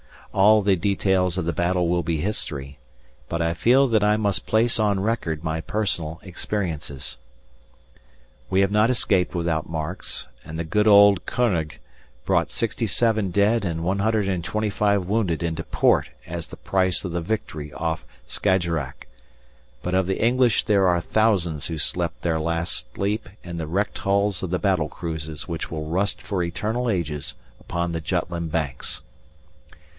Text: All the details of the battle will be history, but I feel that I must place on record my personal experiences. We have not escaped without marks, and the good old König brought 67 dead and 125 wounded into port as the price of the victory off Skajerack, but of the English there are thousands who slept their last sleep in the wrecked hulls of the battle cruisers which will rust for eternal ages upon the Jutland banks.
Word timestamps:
All 0.33 0.61
the 0.61 0.77
details 0.77 1.37
of 1.37 1.43
the 1.45 1.53
battle 1.53 1.87
will 1.89 2.01
be 2.03 2.17
history, 2.17 2.79
but 3.29 3.39
I 3.41 3.53
feel 3.53 3.87
that 3.89 4.03
I 4.03 4.15
must 4.17 4.47
place 4.47 4.79
on 4.79 5.01
record 5.01 5.43
my 5.43 5.59
personal 5.61 6.19
experiences. 6.23 7.17
We 8.49 8.61
have 8.61 8.71
not 8.71 8.89
escaped 8.89 9.35
without 9.35 9.69
marks, 9.69 10.25
and 10.43 10.57
the 10.57 10.63
good 10.63 10.87
old 10.87 11.25
König 11.27 11.73
brought 12.25 12.49
67 12.49 13.29
dead 13.29 13.63
and 13.63 13.83
125 13.83 15.05
wounded 15.05 15.43
into 15.43 15.63
port 15.63 16.09
as 16.25 16.47
the 16.47 16.57
price 16.57 17.03
of 17.05 17.11
the 17.11 17.21
victory 17.21 17.71
off 17.73 18.03
Skajerack, 18.25 19.07
but 19.83 19.93
of 19.93 20.07
the 20.07 20.23
English 20.25 20.63
there 20.63 20.87
are 20.87 21.01
thousands 21.01 21.67
who 21.67 21.77
slept 21.77 22.21
their 22.21 22.39
last 22.39 22.87
sleep 22.95 23.27
in 23.43 23.57
the 23.57 23.67
wrecked 23.67 23.99
hulls 23.99 24.41
of 24.41 24.49
the 24.49 24.57
battle 24.59 24.89
cruisers 24.89 25.47
which 25.47 25.69
will 25.69 25.85
rust 25.85 26.21
for 26.23 26.41
eternal 26.41 26.89
ages 26.89 27.35
upon 27.59 27.91
the 27.91 28.01
Jutland 28.01 28.51
banks. 28.51 29.03